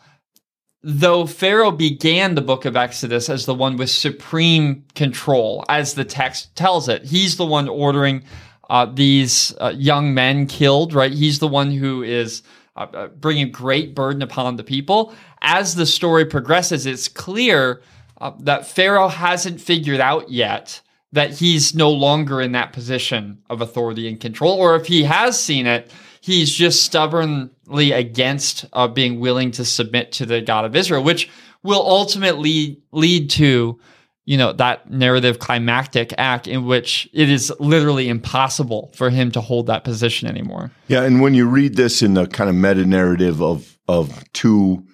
though 0.83 1.27
Pharaoh 1.27 1.71
began 1.71 2.35
the 2.35 2.41
book 2.41 2.65
of 2.65 2.77
Exodus 2.77 3.29
as 3.29 3.47
the 3.47 3.55
one 3.55 3.77
with 3.77 3.91
supreme 3.91 4.85
control, 4.95 5.65
as 5.69 5.95
the 5.95 6.05
text 6.05 6.55
tells 6.57 6.89
it, 6.89 7.05
he's 7.05 7.37
the 7.37 7.47
one 7.47 7.69
ordering 7.69 8.25
uh, 8.69 8.87
these 8.87 9.55
uh, 9.61 9.73
young 9.77 10.15
men 10.15 10.47
killed, 10.47 10.95
right? 10.95 11.13
He's 11.13 11.39
the 11.41 11.49
one 11.49 11.73
who 11.73 12.03
is 12.03 12.43
uh, 12.77 12.87
uh 12.95 13.09
bringing 13.09 13.51
great 13.51 13.95
burden 13.95 14.23
upon 14.23 14.57
the 14.57 14.65
people. 14.65 15.13
As 15.43 15.75
the 15.75 15.87
story 15.87 16.25
progresses, 16.25 16.87
it's 16.87 17.09
clear 17.09 17.83
uh, 18.21 18.33
that 18.39 18.67
Pharaoh 18.67 19.09
hasn't 19.09 19.61
figured 19.61 20.01
out 20.01 20.31
yet 20.31 20.81
that 21.13 21.33
he's 21.33 21.75
no 21.75 21.91
longer 21.91 22.41
in 22.41 22.53
that 22.53 22.73
position 22.73 23.43
of 23.51 23.61
authority 23.61 24.07
and 24.07 24.21
control, 24.21 24.57
or 24.57 24.77
if 24.77 24.87
he 24.87 25.03
has 25.03 25.41
seen 25.41 25.67
it, 25.67 25.93
he's 26.21 26.53
just 26.53 26.83
stubbornly 26.83 27.93
against 27.93 28.67
uh, 28.73 28.89
being 28.89 29.21
willing 29.21 29.51
to 29.53 29.65
submit 29.65 30.13
to 30.13 30.27
the 30.27 30.41
God 30.41 30.65
of 30.65 30.77
Israel, 30.77 31.03
which 31.03 31.29
will 31.63 31.83
ultimately 31.83 32.81
lead 32.93 33.31
to 33.31 33.79
you 34.27 34.37
know 34.37 34.53
that 34.53 34.89
narrative 34.89 35.39
climactic 35.39 36.15
act 36.17 36.47
in 36.47 36.65
which 36.65 37.09
it 37.13 37.29
is 37.29 37.53
literally 37.59 38.09
impossible 38.09 38.93
for 38.95 39.11
him 39.11 39.33
to 39.33 39.41
hold 39.41 39.67
that 39.67 39.83
position 39.83 40.29
anymore. 40.29 40.71
Yeah, 40.87 41.03
and 41.03 41.21
when 41.21 41.35
you 41.35 41.49
read 41.49 41.77
this 41.77 42.03
in 42.03 42.15
the 42.15 42.27
kind 42.27 42.49
of 42.49 42.55
meta 42.55 42.87
narrative 42.87 43.43
of 43.43 43.79
of 43.89 44.23
two 44.33 44.85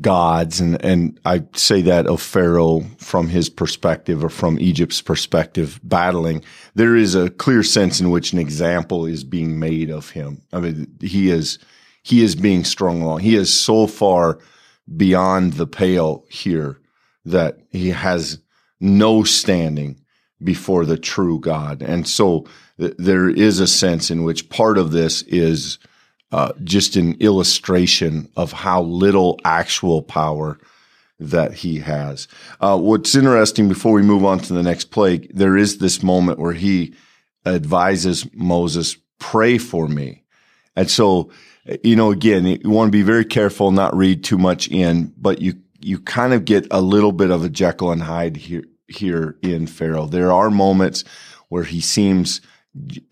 gods 0.00 0.60
and 0.60 0.84
and 0.84 1.20
I 1.24 1.44
say 1.54 1.82
that 1.82 2.06
of 2.06 2.20
Pharaoh 2.20 2.80
from 2.98 3.28
his 3.28 3.48
perspective 3.48 4.24
or 4.24 4.28
from 4.28 4.58
Egypt's 4.58 5.00
perspective 5.00 5.78
battling 5.84 6.42
there 6.74 6.96
is 6.96 7.14
a 7.14 7.30
clear 7.30 7.62
sense 7.62 8.00
in 8.00 8.10
which 8.10 8.32
an 8.32 8.40
example 8.40 9.06
is 9.06 9.22
being 9.22 9.60
made 9.60 9.88
of 9.88 10.10
him 10.10 10.42
I 10.52 10.58
mean 10.58 10.98
he 11.00 11.30
is 11.30 11.60
he 12.08 12.22
is 12.22 12.34
being 12.34 12.64
strung 12.64 13.02
along. 13.02 13.20
He 13.20 13.36
is 13.36 13.52
so 13.52 13.86
far 13.86 14.38
beyond 14.96 15.54
the 15.54 15.66
pale 15.66 16.24
here 16.30 16.80
that 17.26 17.58
he 17.68 17.90
has 17.90 18.38
no 18.80 19.24
standing 19.24 20.00
before 20.42 20.86
the 20.86 20.96
true 20.96 21.38
God. 21.38 21.82
And 21.82 22.08
so 22.08 22.46
th- 22.80 22.94
there 22.96 23.28
is 23.28 23.60
a 23.60 23.66
sense 23.66 24.10
in 24.10 24.24
which 24.24 24.48
part 24.48 24.78
of 24.78 24.92
this 24.92 25.20
is 25.22 25.78
uh, 26.32 26.52
just 26.62 26.96
an 26.96 27.14
illustration 27.20 28.28
of 28.36 28.52
how 28.52 28.82
little 28.82 29.38
actual 29.44 30.02
power 30.02 30.58
that 31.20 31.52
he 31.52 31.78
has. 31.80 32.28
Uh, 32.60 32.78
what's 32.78 33.14
interesting 33.14 33.68
before 33.68 33.92
we 33.92 34.02
move 34.02 34.24
on 34.24 34.38
to 34.38 34.52
the 34.52 34.62
next 34.62 34.86
plague, 34.86 35.30
there 35.34 35.56
is 35.56 35.78
this 35.78 36.02
moment 36.02 36.38
where 36.38 36.52
he 36.52 36.94
advises 37.44 38.26
Moses, 38.34 38.96
pray 39.18 39.58
for 39.58 39.88
me. 39.88 40.22
And 40.76 40.90
so, 40.90 41.30
you 41.82 41.96
know, 41.96 42.12
again, 42.12 42.46
you 42.46 42.70
want 42.70 42.88
to 42.88 42.92
be 42.92 43.02
very 43.02 43.24
careful, 43.24 43.72
not 43.72 43.96
read 43.96 44.22
too 44.22 44.38
much 44.38 44.68
in, 44.68 45.12
but 45.16 45.40
you, 45.40 45.54
you 45.80 45.98
kind 45.98 46.32
of 46.32 46.44
get 46.44 46.66
a 46.70 46.80
little 46.80 47.12
bit 47.12 47.30
of 47.30 47.44
a 47.44 47.48
Jekyll 47.48 47.90
and 47.90 48.02
Hyde 48.02 48.36
here, 48.36 48.64
here 48.86 49.36
in 49.42 49.66
Pharaoh. 49.66 50.06
There 50.06 50.30
are 50.30 50.50
moments 50.50 51.04
where 51.48 51.64
he 51.64 51.80
seems 51.80 52.40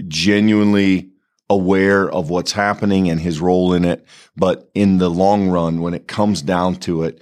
genuinely 0.06 1.10
aware 1.48 2.10
of 2.10 2.30
what's 2.30 2.52
happening 2.52 3.08
and 3.08 3.20
his 3.20 3.40
role 3.40 3.72
in 3.72 3.84
it. 3.84 4.04
But 4.36 4.70
in 4.74 4.98
the 4.98 5.08
long 5.08 5.48
run, 5.48 5.80
when 5.80 5.94
it 5.94 6.08
comes 6.08 6.42
down 6.42 6.76
to 6.76 7.04
it, 7.04 7.20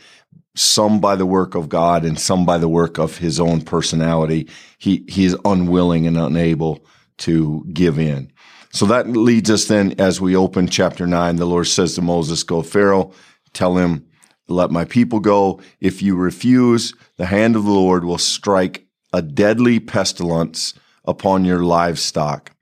some 0.57 1.01
by 1.01 1.17
the 1.17 1.27
work 1.27 1.55
of 1.55 1.69
God 1.69 2.05
and 2.05 2.19
some 2.19 2.47
by 2.47 2.59
the 2.59 2.69
work 2.69 2.99
of 2.99 3.19
his 3.19 3.41
own 3.41 3.61
personality, 3.63 4.49
he, 4.79 5.05
he 5.09 5.25
is 5.25 5.37
unwilling 5.45 6.07
and 6.07 6.17
unable 6.17 6.87
to 7.19 7.65
give 7.73 7.99
in. 7.99 8.33
So 8.71 8.87
that 8.87 9.09
leads 9.09 9.51
us 9.51 9.67
then 9.67 9.95
as 9.99 10.21
we 10.21 10.35
open 10.35 10.69
chapter 10.69 11.07
nine, 11.07 11.37
the 11.37 11.45
Lord 11.45 11.67
says 11.67 11.95
to 11.95 12.03
Moses, 12.03 12.43
go 12.43 12.63
Pharaoh, 12.63 13.13
tell 13.53 13.77
him, 13.77 14.07
let 14.49 14.71
my 14.71 14.85
people 14.85 15.21
go. 15.21 15.61
If 15.81 16.03
you 16.03 16.17
refuse, 16.17 16.95
the 17.17 17.27
hand 17.27 17.57
of 17.57 17.65
the 17.65 17.71
Lord 17.71 18.05
will 18.05 18.19
strike 18.19 18.87
a 19.13 19.23
deadly 19.23 19.81
pestilence 19.81 20.75
upon 21.05 21.45
your 21.45 21.65
livestock 21.65 22.54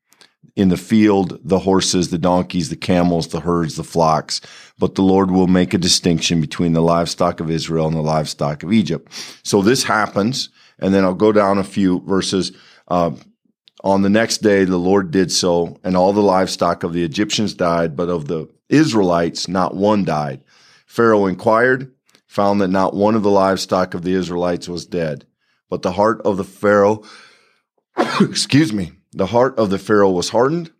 in 0.54 0.68
the 0.68 0.76
field, 0.76 1.38
the 1.42 1.60
horses, 1.60 2.10
the 2.10 2.18
donkeys, 2.18 2.68
the 2.68 2.76
camels, 2.76 3.28
the 3.28 3.40
herds, 3.40 3.76
the 3.76 3.84
flocks. 3.84 4.40
But 4.78 4.94
the 4.94 5.02
Lord 5.02 5.30
will 5.30 5.46
make 5.46 5.72
a 5.72 5.78
distinction 5.78 6.40
between 6.40 6.74
the 6.74 6.82
livestock 6.82 7.40
of 7.40 7.50
Israel 7.50 7.86
and 7.86 7.96
the 7.96 8.02
livestock 8.02 8.62
of 8.62 8.72
Egypt. 8.72 9.10
So 9.42 9.62
this 9.62 9.84
happens. 9.84 10.50
And 10.78 10.92
then 10.92 11.04
I'll 11.04 11.14
go 11.14 11.32
down 11.32 11.58
a 11.58 11.64
few 11.64 12.00
verses. 12.00 12.52
Uh, 12.88 13.12
on 13.84 14.02
the 14.02 14.10
next 14.10 14.38
day, 14.38 14.64
the 14.64 14.76
Lord 14.76 15.10
did 15.10 15.32
so, 15.32 15.78
and 15.82 15.96
all 15.96 16.12
the 16.12 16.20
livestock 16.20 16.82
of 16.82 16.92
the 16.92 17.04
Egyptians 17.04 17.54
died, 17.54 17.96
but 17.96 18.08
of 18.08 18.26
the 18.28 18.48
Israelites, 18.68 19.48
not 19.48 19.74
one 19.74 20.04
died. 20.04 20.42
Pharaoh 20.86 21.26
inquired, 21.26 21.92
found 22.26 22.60
that 22.60 22.68
not 22.68 22.94
one 22.94 23.14
of 23.14 23.22
the 23.22 23.30
livestock 23.30 23.94
of 23.94 24.02
the 24.02 24.14
Israelites 24.14 24.68
was 24.68 24.86
dead. 24.86 25.26
But 25.68 25.82
the 25.82 25.92
heart 25.92 26.20
of 26.22 26.36
the 26.36 26.44
Pharaoh, 26.44 27.02
excuse 28.20 28.72
me, 28.72 28.92
the 29.12 29.26
heart 29.26 29.58
of 29.58 29.70
the 29.70 29.78
Pharaoh 29.78 30.10
was 30.10 30.30
hardened 30.30 30.70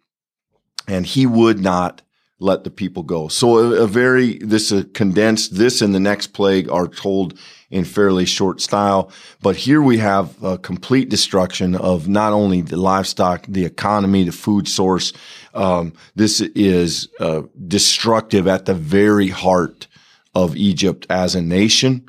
and 0.88 1.06
he 1.06 1.26
would 1.26 1.60
not 1.60 2.02
let 2.38 2.64
the 2.64 2.70
people 2.70 3.02
go. 3.02 3.28
So 3.28 3.58
a, 3.58 3.84
a 3.84 3.86
very, 3.86 4.38
this 4.38 4.72
a 4.72 4.84
condensed, 4.84 5.56
this 5.56 5.80
and 5.80 5.94
the 5.94 6.00
next 6.00 6.28
plague 6.28 6.68
are 6.68 6.88
told 6.88 7.38
in 7.70 7.84
fairly 7.84 8.26
short 8.26 8.60
style. 8.60 9.10
But 9.40 9.56
here 9.56 9.80
we 9.80 9.98
have 9.98 10.42
a 10.42 10.58
complete 10.58 11.08
destruction 11.08 11.74
of 11.74 12.08
not 12.08 12.32
only 12.32 12.60
the 12.60 12.76
livestock, 12.76 13.46
the 13.48 13.64
economy, 13.64 14.24
the 14.24 14.32
food 14.32 14.68
source. 14.68 15.12
Um, 15.54 15.94
this 16.14 16.40
is 16.40 17.08
uh, 17.20 17.42
destructive 17.66 18.46
at 18.48 18.66
the 18.66 18.74
very 18.74 19.28
heart 19.28 19.86
of 20.34 20.56
Egypt 20.56 21.06
as 21.08 21.34
a 21.34 21.42
nation. 21.42 22.08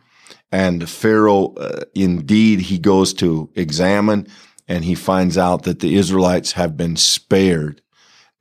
And 0.51 0.87
Pharaoh, 0.89 1.53
uh, 1.55 1.85
indeed, 1.95 2.59
he 2.59 2.77
goes 2.77 3.13
to 3.15 3.49
examine 3.55 4.27
and 4.67 4.85
he 4.85 4.95
finds 4.95 5.37
out 5.37 5.63
that 5.63 5.79
the 5.79 5.95
Israelites 5.95 6.53
have 6.53 6.77
been 6.77 6.95
spared 6.95 7.81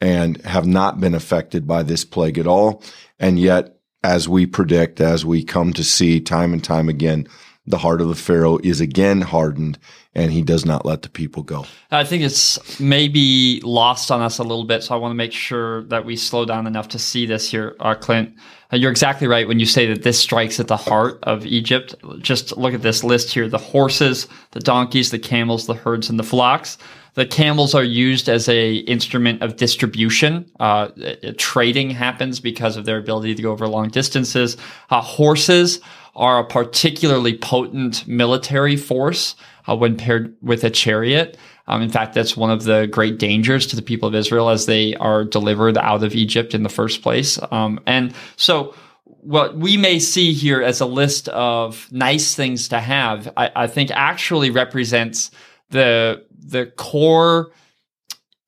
and 0.00 0.40
have 0.42 0.66
not 0.66 1.00
been 1.00 1.14
affected 1.14 1.66
by 1.66 1.82
this 1.82 2.04
plague 2.04 2.38
at 2.38 2.46
all. 2.46 2.82
And 3.18 3.38
yet, 3.38 3.76
as 4.02 4.28
we 4.28 4.46
predict, 4.46 5.00
as 5.00 5.24
we 5.24 5.44
come 5.44 5.72
to 5.74 5.84
see 5.84 6.20
time 6.20 6.52
and 6.52 6.62
time 6.62 6.88
again, 6.88 7.28
the 7.66 7.78
heart 7.78 8.00
of 8.00 8.08
the 8.08 8.16
Pharaoh 8.16 8.58
is 8.64 8.80
again 8.80 9.20
hardened 9.20 9.78
and 10.14 10.32
he 10.32 10.42
does 10.42 10.64
not 10.64 10.84
let 10.84 11.02
the 11.02 11.08
people 11.08 11.42
go. 11.42 11.64
I 11.90 12.04
think 12.04 12.22
it's 12.22 12.80
maybe 12.80 13.60
lost 13.62 14.10
on 14.10 14.20
us 14.20 14.38
a 14.38 14.42
little 14.42 14.64
bit. 14.64 14.82
So 14.82 14.94
I 14.94 14.98
want 14.98 15.12
to 15.12 15.16
make 15.16 15.32
sure 15.32 15.84
that 15.84 16.04
we 16.04 16.16
slow 16.16 16.44
down 16.44 16.66
enough 16.66 16.88
to 16.88 16.98
see 16.98 17.24
this 17.24 17.50
here, 17.50 17.76
uh, 17.80 17.94
Clint. 17.94 18.34
You're 18.72 18.90
exactly 18.90 19.26
right 19.26 19.46
when 19.46 19.60
you 19.60 19.66
say 19.66 19.86
that 19.86 20.02
this 20.02 20.18
strikes 20.18 20.58
at 20.58 20.66
the 20.66 20.78
heart 20.78 21.18
of 21.24 21.44
Egypt. 21.44 21.94
Just 22.20 22.56
look 22.56 22.72
at 22.72 22.80
this 22.80 23.04
list 23.04 23.32
here 23.32 23.46
the 23.48 23.58
horses, 23.58 24.28
the 24.52 24.60
donkeys, 24.60 25.10
the 25.10 25.18
camels, 25.18 25.66
the 25.66 25.74
herds, 25.74 26.08
and 26.08 26.18
the 26.18 26.24
flocks. 26.24 26.78
The 27.14 27.26
camels 27.26 27.74
are 27.74 27.84
used 27.84 28.30
as 28.30 28.48
a 28.48 28.76
instrument 28.76 29.42
of 29.42 29.56
distribution. 29.56 30.50
Uh, 30.58 30.88
trading 31.36 31.90
happens 31.90 32.40
because 32.40 32.78
of 32.78 32.86
their 32.86 32.96
ability 32.96 33.34
to 33.34 33.42
go 33.42 33.52
over 33.52 33.68
long 33.68 33.90
distances. 33.90 34.56
Uh, 34.88 35.02
horses 35.02 35.80
are 36.14 36.40
a 36.40 36.44
particularly 36.44 37.36
potent 37.36 38.06
military 38.06 38.76
force 38.76 39.34
uh, 39.68 39.76
when 39.76 39.96
paired 39.96 40.36
with 40.42 40.64
a 40.64 40.70
chariot. 40.70 41.38
Um, 41.66 41.80
in 41.80 41.88
fact, 41.90 42.14
that's 42.14 42.36
one 42.36 42.50
of 42.50 42.64
the 42.64 42.86
great 42.86 43.18
dangers 43.18 43.66
to 43.68 43.76
the 43.76 43.82
people 43.82 44.08
of 44.08 44.14
Israel 44.14 44.48
as 44.48 44.66
they 44.66 44.94
are 44.96 45.24
delivered 45.24 45.78
out 45.78 46.02
of 46.02 46.14
Egypt 46.14 46.54
in 46.54 46.64
the 46.64 46.68
first 46.68 47.02
place. 47.02 47.38
Um, 47.50 47.80
and 47.86 48.14
so, 48.36 48.74
what 49.04 49.56
we 49.56 49.76
may 49.76 50.00
see 50.00 50.32
here 50.32 50.60
as 50.60 50.80
a 50.80 50.86
list 50.86 51.28
of 51.28 51.90
nice 51.92 52.34
things 52.34 52.68
to 52.68 52.80
have, 52.80 53.32
I, 53.36 53.50
I 53.54 53.66
think 53.68 53.92
actually 53.92 54.50
represents 54.50 55.30
the 55.70 56.26
the 56.36 56.66
core 56.66 57.52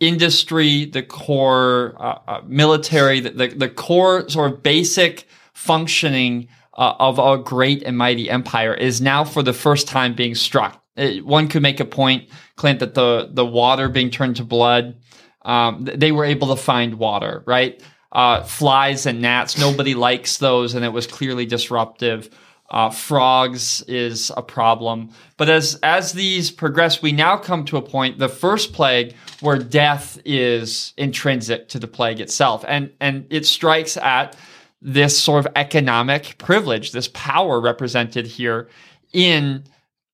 industry, 0.01 0.85
the 0.87 1.03
core 1.03 1.95
uh, 1.99 2.19
uh, 2.27 2.41
military, 2.47 3.21
the, 3.21 3.31
the, 3.31 3.49
the 3.49 3.69
core 3.69 4.29
sort 4.29 4.53
of 4.53 4.63
basic 4.63 5.27
functioning 5.53 6.49
uh, 6.77 6.95
of 6.99 7.19
a 7.19 7.43
great 7.43 7.83
and 7.83 7.97
mighty 7.97 8.29
empire 8.29 8.75
is 8.75 9.01
now 9.01 9.25
for 9.25 9.43
the 9.43 9.53
first 9.53 9.89
time 9.89 10.15
being 10.15 10.35
struck 10.35 10.85
it, 10.97 11.25
one 11.25 11.49
could 11.49 11.63
make 11.63 11.81
a 11.81 11.85
point, 11.85 12.29
Clint, 12.57 12.81
that 12.81 12.95
the 12.95 13.29
the 13.33 13.47
water 13.47 13.89
being 13.89 14.11
turned 14.11 14.37
to 14.37 14.45
blood, 14.45 14.97
um, 15.43 15.85
they 15.85 16.13
were 16.13 16.25
able 16.25 16.55
to 16.55 16.57
find 16.57 16.95
water, 16.95 17.43
right? 17.47 17.83
Uh, 18.13 18.43
flies 18.43 19.07
and 19.07 19.21
gnats, 19.21 19.59
nobody 19.59 19.95
likes 19.95 20.37
those, 20.39 20.75
and 20.75 20.85
it 20.85 20.93
was 20.93 21.07
clearly 21.07 21.47
disruptive. 21.47 22.31
Uh, 22.71 22.91
frogs 22.91 23.83
is 23.83 24.33
a 24.37 24.43
problem, 24.43 25.11
but 25.37 25.49
as 25.49 25.79
as 25.83 26.13
these 26.13 26.51
progress, 26.51 27.03
we 27.03 27.13
now 27.13 27.37
come 27.37 27.65
to 27.65 27.77
a 27.77 27.83
point, 27.83 28.19
the 28.19 28.29
first 28.29 28.73
plague, 28.73 29.15
where 29.41 29.59
death 29.59 30.19
is 30.25 30.95
intrinsic 30.97 31.69
to 31.69 31.79
the 31.79 31.87
plague 31.87 32.21
itself, 32.21 32.65
and 32.67 32.91
and 33.01 33.27
it 33.31 33.45
strikes 33.45 33.97
at 33.97 34.37
this 34.85 35.19
sort 35.19 35.45
of 35.45 35.53
economic 35.57 36.37
privilege, 36.37 36.93
this 36.93 37.09
power 37.09 37.59
represented 37.59 38.27
here 38.27 38.69
in 39.13 39.65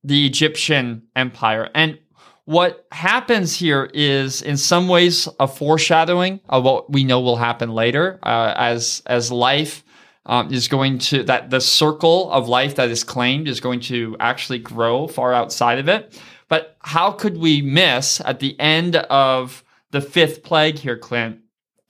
the 0.04 0.24
Egyptian 0.24 1.02
empire. 1.16 1.68
And 1.74 1.98
what 2.44 2.86
happens 2.92 3.56
here 3.56 3.90
is, 3.92 4.42
in 4.42 4.56
some 4.56 4.88
ways, 4.88 5.28
a 5.38 5.48
foreshadowing 5.48 6.40
of 6.48 6.64
what 6.64 6.90
we 6.90 7.04
know 7.04 7.20
will 7.20 7.36
happen 7.36 7.70
later, 7.70 8.18
uh, 8.22 8.54
as 8.56 9.02
as 9.06 9.30
life 9.30 9.84
um, 10.26 10.52
is 10.52 10.68
going 10.68 10.98
to 10.98 11.24
that 11.24 11.50
the 11.50 11.60
circle 11.60 12.30
of 12.30 12.48
life 12.48 12.76
that 12.76 12.88
is 12.88 13.04
claimed 13.04 13.48
is 13.48 13.60
going 13.60 13.80
to 13.80 14.16
actually 14.20 14.58
grow 14.58 15.06
far 15.08 15.34
outside 15.34 15.78
of 15.78 15.88
it. 15.88 16.20
But 16.48 16.76
how 16.80 17.12
could 17.12 17.38
we 17.38 17.62
miss 17.62 18.20
at 18.20 18.40
the 18.40 18.58
end 18.58 18.96
of 18.96 19.64
the 19.90 20.00
fifth 20.00 20.42
plague 20.42 20.78
here, 20.78 20.96
Clint? 20.96 21.38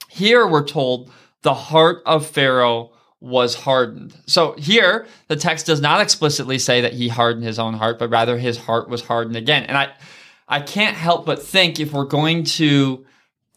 Here 0.08 0.46
we're 0.46 0.66
told 0.66 1.10
the 1.42 1.54
heart 1.54 2.02
of 2.06 2.26
Pharaoh 2.26 2.92
was 3.20 3.54
hardened. 3.54 4.16
So 4.26 4.52
here, 4.52 5.06
the 5.28 5.36
text 5.36 5.66
does 5.66 5.80
not 5.80 6.00
explicitly 6.00 6.58
say 6.58 6.80
that 6.80 6.94
he 6.94 7.08
hardened 7.08 7.44
his 7.44 7.58
own 7.58 7.74
heart, 7.74 7.98
but 7.98 8.10
rather 8.10 8.38
his 8.38 8.56
heart 8.56 8.88
was 8.88 9.02
hardened 9.02 9.36
again. 9.36 9.64
And 9.64 9.76
I, 9.76 9.92
I 10.48 10.60
can't 10.60 10.96
help 10.96 11.26
but 11.26 11.42
think 11.42 11.78
if 11.78 11.92
we're 11.92 12.04
going 12.04 12.44
to 12.44 13.04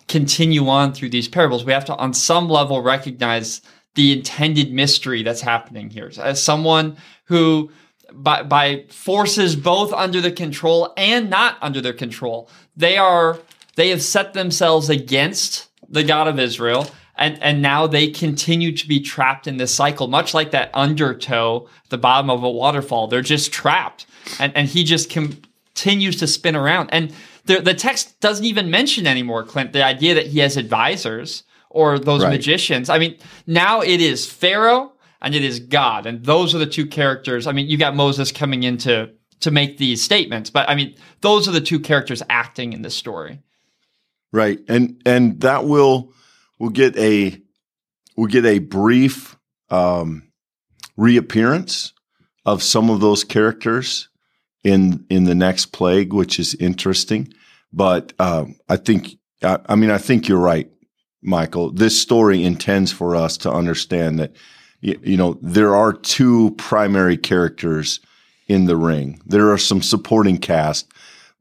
continue 0.09 0.67
on 0.67 0.93
through 0.93 1.09
these 1.09 1.29
parables, 1.29 1.63
we 1.63 1.71
have 1.71 1.85
to, 1.85 1.95
on 1.95 2.13
some 2.13 2.49
level, 2.49 2.81
recognize 2.81 3.61
the 3.95 4.11
intended 4.11 4.73
mystery 4.73 5.23
that's 5.23 5.41
happening 5.41 5.89
here. 5.89 6.11
As 6.17 6.43
someone 6.43 6.97
who, 7.25 7.71
by, 8.11 8.43
by 8.43 8.85
forces 8.89 9.55
both 9.55 9.93
under 9.93 10.19
the 10.19 10.31
control 10.31 10.93
and 10.97 11.29
not 11.29 11.57
under 11.61 11.79
their 11.79 11.93
control, 11.93 12.49
they 12.75 12.97
are, 12.97 13.39
they 13.75 13.89
have 13.89 14.01
set 14.01 14.33
themselves 14.33 14.89
against 14.89 15.69
the 15.87 16.03
God 16.03 16.27
of 16.27 16.37
Israel 16.37 16.87
and 17.15 17.41
and 17.41 17.61
now 17.61 17.87
they 17.87 18.07
continue 18.07 18.75
to 18.75 18.87
be 18.87 18.99
trapped 18.99 19.47
in 19.47 19.57
this 19.57 19.73
cycle 19.73 20.07
much 20.07 20.33
like 20.33 20.51
that 20.51 20.69
undertow 20.73 21.67
at 21.83 21.89
the 21.89 21.97
bottom 21.97 22.29
of 22.29 22.43
a 22.43 22.49
waterfall 22.49 23.07
they're 23.07 23.21
just 23.21 23.51
trapped 23.51 24.05
and 24.39 24.55
and 24.55 24.67
he 24.69 24.83
just 24.83 25.09
continues 25.09 26.17
to 26.17 26.27
spin 26.27 26.55
around 26.55 26.89
and 26.91 27.13
the 27.45 27.59
the 27.59 27.73
text 27.73 28.19
doesn't 28.19 28.45
even 28.45 28.69
mention 28.69 29.05
anymore 29.07 29.43
clint 29.43 29.73
the 29.73 29.83
idea 29.83 30.13
that 30.15 30.27
he 30.27 30.39
has 30.39 30.57
advisors 30.57 31.43
or 31.69 31.97
those 31.97 32.23
Right. 32.23 32.29
magicians. 32.29 32.87
I 32.87 32.99
mean, 32.99 33.17
now 33.47 33.81
it 33.81 33.99
is 33.99 34.27
Pharaoh 34.27 34.93
and 35.23 35.33
it 35.33 35.43
is 35.43 35.59
God, 35.59 36.05
and 36.05 36.23
those 36.23 36.53
are 36.53 36.59
the 36.59 36.67
two 36.67 36.85
characters. 36.85 37.47
I 37.47 37.51
mean, 37.51 37.67
you 37.67 37.77
got 37.77 37.95
Moses 37.95 38.31
coming 38.31 38.61
in 38.63 38.77
to 38.79 39.09
to 39.39 39.51
make 39.51 39.77
these 39.79 40.01
statements, 40.01 40.49
but 40.51 40.69
I 40.69 40.75
mean, 40.75 40.95
those 41.21 41.47
are 41.47 41.51
the 41.51 41.59
two 41.61 41.79
characters 41.79 42.21
acting 42.29 42.73
in 42.73 42.83
this 42.83 42.95
story. 42.95 43.39
Right. 44.31 44.59
And 44.67 45.01
and 45.05 45.41
that 45.41 45.65
will 45.65 46.13
will 46.63 46.69
get 46.69 46.97
a 46.97 47.37
we'll 48.15 48.27
get 48.27 48.45
a 48.45 48.59
brief 48.59 49.37
um 49.69 50.23
reappearance 50.95 51.91
of 52.45 52.63
some 52.63 52.89
of 52.89 53.01
those 53.01 53.25
characters 53.25 54.07
in 54.63 55.05
in 55.09 55.25
the 55.25 55.35
next 55.35 55.67
plague, 55.67 56.13
which 56.13 56.39
is 56.39 56.55
interesting. 56.55 57.33
But 57.73 58.13
um 58.17 58.55
I 58.69 58.77
think 58.77 59.17
I, 59.43 59.59
I 59.65 59.75
mean 59.75 59.91
I 59.91 59.97
think 59.97 60.29
you're 60.29 60.37
right, 60.37 60.71
Michael. 61.21 61.69
This 61.69 62.01
story 62.01 62.45
intends 62.45 62.93
for 62.93 63.13
us 63.13 63.35
to 63.39 63.51
understand 63.51 64.19
that 64.19 64.31
you 64.79 65.17
know 65.17 65.37
there 65.41 65.75
are 65.75 65.91
two 65.91 66.51
primary 66.51 67.17
characters 67.17 67.99
in 68.47 68.65
the 68.65 68.77
ring. 68.77 69.19
There 69.25 69.51
are 69.51 69.57
some 69.57 69.81
supporting 69.81 70.37
cast, 70.37 70.89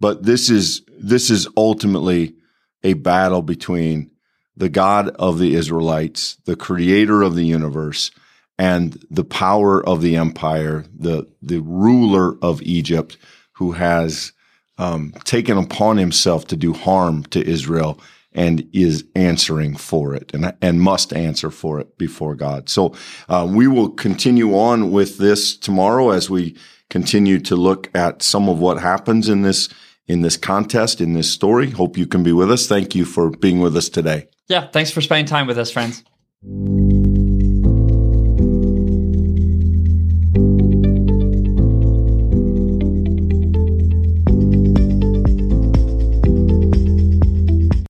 but 0.01 0.25
this 0.25 0.51
is 0.51 0.83
this 0.99 1.31
is 1.31 1.47
ultimately 1.57 2.35
a 2.83 2.95
battle 2.95 3.43
between 3.43 4.12
the 4.57 4.69
God 4.69 5.09
of 5.11 5.39
the 5.39 5.55
Israelites, 5.55 6.37
the 6.45 6.57
creator 6.57 7.23
of 7.23 7.35
the 7.35 7.47
universe, 7.47 8.11
and 8.59 9.03
the 9.11 9.25
power 9.25 9.85
of 9.87 10.03
the 10.03 10.17
empire, 10.17 10.85
the, 10.95 11.27
the 11.41 11.61
ruler 11.61 12.37
of 12.43 12.63
Egypt, 12.63 13.17
who 13.53 13.73
has 13.73 14.33
um, 14.79 15.13
taken 15.25 15.59
upon 15.59 15.97
himself 15.97 16.47
to 16.49 16.57
do 16.57 16.73
harm 16.73 17.25
to 17.25 17.47
Israel 17.47 18.01
and 18.33 18.67
is 18.73 19.05
answering 19.15 19.77
for 19.77 20.15
it 20.15 20.33
and, 20.35 20.55
and 20.63 20.81
must 20.81 21.13
answer 21.13 21.51
for 21.51 21.81
it 21.81 21.99
before 21.99 22.35
God. 22.35 22.69
So 22.69 22.95
uh, 23.29 23.47
we 23.51 23.69
will 23.69 23.91
continue 23.91 24.57
on 24.57 24.91
with 24.91 25.19
this 25.19 25.57
tomorrow 25.57 26.11
as 26.11 26.31
we 26.31 26.57
continue 26.89 27.39
to 27.41 27.57
look 27.57 27.91
at 27.95 28.23
some 28.23 28.49
of 28.49 28.59
what 28.59 28.81
happens 28.81 29.29
in 29.29 29.43
this 29.43 29.69
in 30.09 30.21
this 30.21 30.37
contest, 30.37 31.01
in 31.01 31.13
this 31.13 31.31
story. 31.31 31.71
Hope 31.71 31.97
you 31.97 32.07
can 32.07 32.25
be 32.25 32.33
with 32.33 32.51
us. 32.51 32.67
Thank 32.67 32.95
you 32.95 33.05
for 33.05 33.31
being 33.31 33.61
with 33.61 33.77
us 33.77 33.89
today. 33.89 34.27
Yeah. 34.53 34.67
Thanks 34.67 34.91
for 34.91 35.01
spending 35.01 35.25
time 35.25 35.47
with 35.47 35.59
us, 35.59 35.71
friends. 35.71 36.05